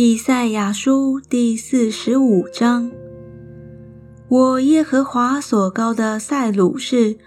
[0.00, 2.88] 以赛亚书第四十五章：
[4.28, 7.18] 我耶和华所高的塞鲁士，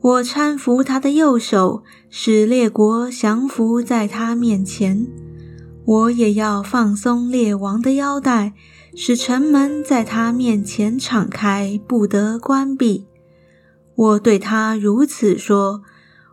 [0.00, 5.06] 我搀扶他的右手，使列国降服在他面前。
[5.84, 8.54] 我也要放松列王的腰带，
[8.94, 13.04] 使城门在他面前敞开，不得关闭。
[13.94, 15.82] 我对他如此说：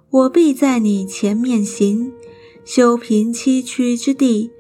[0.10, 2.14] 我必在你前面行，
[2.64, 4.51] 修平崎岖之地。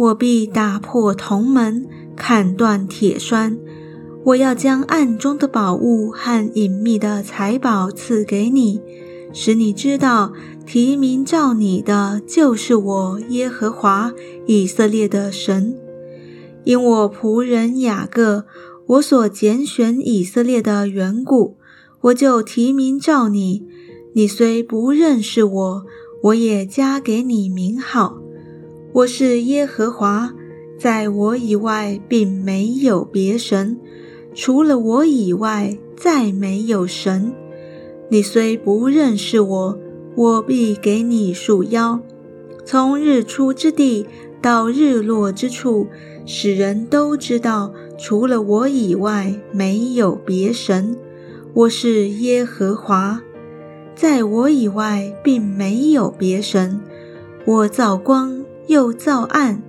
[0.00, 1.86] 我必打破铜门，
[2.16, 3.58] 砍断铁栓。
[4.24, 8.80] 我要将暗中的宝物和隐秘的财宝赐给你，
[9.30, 10.32] 使你知道
[10.64, 14.14] 提名召你的就是我耶和华
[14.46, 15.76] 以色列的神。
[16.64, 18.46] 因我仆人雅各，
[18.86, 21.58] 我所拣选以色列的缘故，
[22.00, 23.66] 我就提名召你。
[24.14, 25.84] 你虽不认识我，
[26.22, 28.16] 我也加给你名号。
[28.92, 30.34] 我是耶和华，
[30.76, 33.78] 在我以外并没有别神，
[34.34, 37.32] 除了我以外再没有神。
[38.08, 39.78] 你虽不认识我，
[40.16, 42.00] 我必给你束腰，
[42.64, 44.06] 从日出之地
[44.42, 45.86] 到日落之处，
[46.26, 50.96] 使人都知道，除了我以外没有别神。
[51.54, 53.22] 我是耶和华，
[53.94, 56.80] 在我以外并没有别神。
[57.44, 58.39] 我造光。
[58.70, 59.60] 又造暗，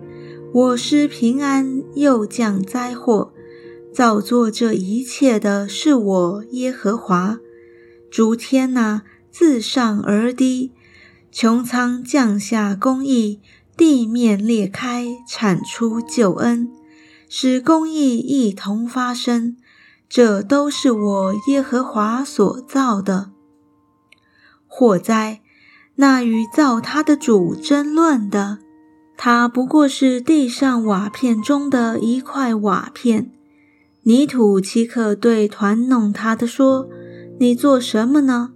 [0.53, 3.33] 我施平安，又降灾祸。
[3.91, 7.39] 造作这一切的是我耶和华。
[8.11, 10.71] 诸天呐，自上而低，
[11.33, 13.39] 穹苍降下公义，
[13.75, 16.71] 地面裂开，产出救恩，
[17.27, 19.57] 使公义一同发生。
[20.07, 23.31] 这都是我耶和华所造的。
[24.67, 25.41] 火灾，
[25.95, 28.59] 那与造他的主争论的。
[29.23, 33.29] 它不过是地上瓦片中的一块瓦片，
[34.01, 36.89] 泥土岂可对团弄它的说
[37.37, 38.53] ：“你做什么呢？”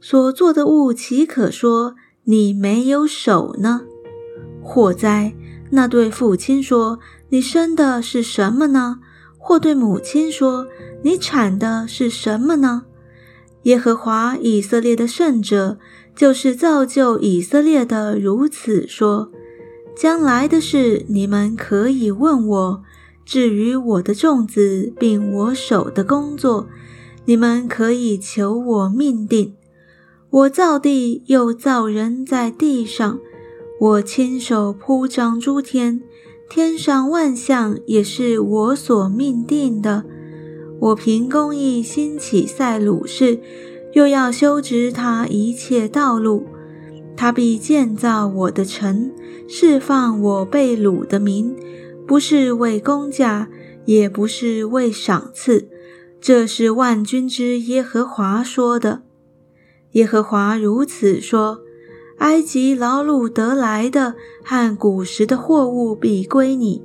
[0.00, 3.80] 所做的物岂可说：“你没有手呢？”
[4.62, 5.34] 祸灾，
[5.70, 9.00] 那对父亲说：“你生的是什么呢？”
[9.36, 10.68] 或对母亲说
[11.02, 12.84] ：“你产的是什么呢？”
[13.64, 15.78] 耶和华以色列的圣者，
[16.14, 19.32] 就是造就以色列的，如此说。
[19.96, 22.82] 将来的事，你们可以问我；
[23.24, 26.68] 至于我的种子并我手的工作，
[27.24, 29.54] 你们可以求我命定。
[30.28, 33.18] 我造地，又造人在地上；
[33.80, 36.02] 我亲手铺张诸天，
[36.50, 40.04] 天上万象也是我所命定的。
[40.78, 43.40] 我凭公义兴起塞鲁士，
[43.94, 46.44] 又要修直他一切道路。
[47.16, 49.10] 他必建造我的城，
[49.48, 51.56] 释放我被掳的民，
[52.06, 53.48] 不是为公价，
[53.86, 55.68] 也不是为赏赐。
[56.20, 59.02] 这是万军之耶和华说的。
[59.92, 61.60] 耶和华如此说：
[62.18, 66.82] 埃及劳碌得来的和古时的货物必归你；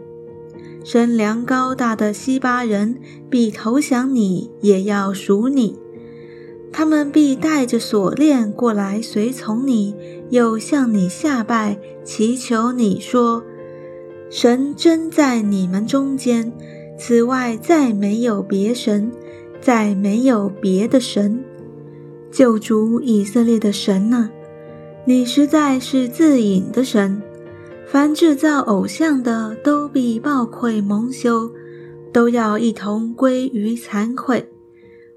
[0.84, 3.00] 身量高大的西巴人
[3.30, 5.78] 必投降你，也要属你。
[6.72, 9.96] 他们必带着锁链过来随从你。
[10.30, 13.44] 又向你下拜，祈求你说
[14.32, 16.54] ：“神真在你们中间，
[16.98, 19.12] 此外再没有别神，
[19.60, 21.44] 再没有别的神。
[22.32, 24.30] 救主以色列的神呢？
[25.04, 27.22] 你实在是自隐的神。
[27.86, 31.52] 凡制造偶像的，都必暴愧蒙羞，
[32.14, 34.48] 都要一同归于惭愧。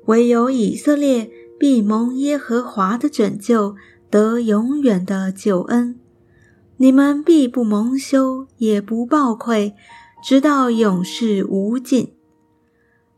[0.06, 3.76] 唯有以色列必蒙耶和华的拯救。”
[4.10, 5.98] 得永远的救恩，
[6.76, 9.74] 你们必不蒙羞，也不暴愧，
[10.22, 12.12] 直到永世无尽。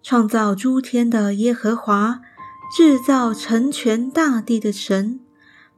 [0.02, 2.22] 创造诸天的耶和华，
[2.74, 5.20] 制造成全大地的神，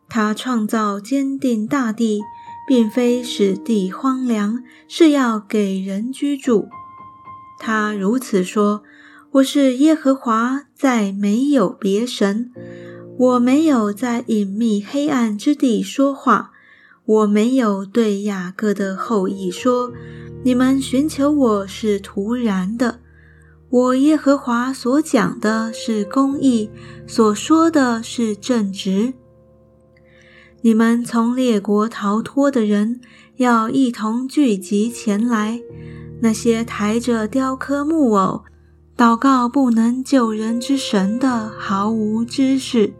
[0.08, 2.20] 他创造坚定大地，
[2.69, 6.69] 并非使地荒凉，是要给人居住。
[7.58, 8.84] 他如此说
[9.32, 12.50] ：“我是耶和华，再没有别神。”
[13.19, 16.52] 我没有在隐秘黑暗之地说话，
[17.04, 19.90] 我没有对雅各的后裔说
[20.44, 23.00] ：“你们寻求我是徒然的。”
[23.70, 26.70] 我耶和华所讲的是公义，
[27.08, 29.12] 所说的是正直。
[30.62, 33.00] 你们从列国逃脱的人
[33.38, 35.60] 要一同聚集前来，
[36.20, 38.44] 那些抬着雕刻木偶、
[38.99, 42.93] 祷告不能救人之神的，毫无知识。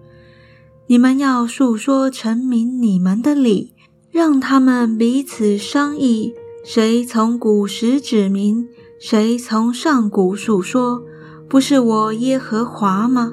[0.87, 3.75] 你们要述说陈明你们的理，
[4.13, 6.33] 让他们彼此商议，
[6.65, 8.69] 谁从古时指明？
[9.01, 11.03] 谁从上古述说？
[11.49, 13.33] 不是我耶和华吗？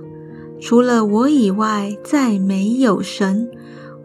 [0.60, 3.48] 除了我以外，再没有神。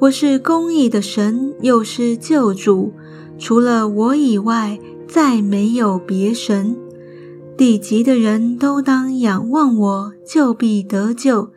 [0.00, 2.92] 我是公义的神，又是救主。
[3.38, 4.78] 除了我以外，
[5.08, 6.76] 再没有别神。
[7.60, 11.50] 地极的人都当仰望我，就必得救，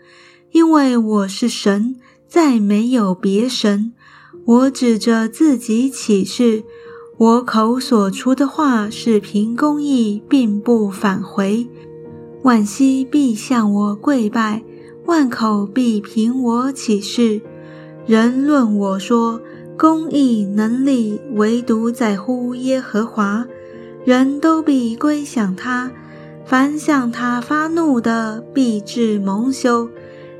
[0.52, 1.96] 因为我是神，
[2.28, 3.94] 再没有别神。
[4.44, 6.66] 我指着自己起誓，
[7.18, 11.66] 我口所出的话是凭公义，并不返回。
[12.42, 14.62] 万膝必向我跪拜，
[15.06, 17.40] 万口必凭我起誓。
[18.06, 19.42] 人论我说
[19.78, 23.48] 公义能力，唯独在乎耶和华。
[24.06, 25.92] 人都必归向他，
[26.46, 29.90] 凡向他发怒的，必致蒙羞。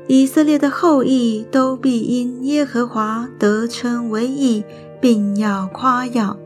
[0.06, 4.62] 以色列的后裔都必因耶和华得称为义，
[5.00, 6.36] 并要夸耀。